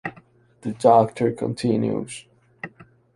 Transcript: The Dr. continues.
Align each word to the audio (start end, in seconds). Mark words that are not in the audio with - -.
The 0.61 0.71
Dr. 0.73 1.31
continues. 1.31 2.25